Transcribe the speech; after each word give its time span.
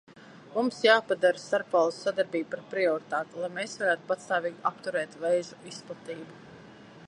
Mums 0.53 0.77
jāpadara 0.85 1.41
starpvalstu 1.41 2.01
sadarbība 2.07 2.49
par 2.53 2.63
prioritāti, 2.71 3.43
lai 3.43 3.49
mēs 3.59 3.77
varētu 3.83 4.11
pastāvīgi 4.13 4.61
apturēt 4.73 5.17
vēža 5.27 5.61
izplatību. 5.75 6.43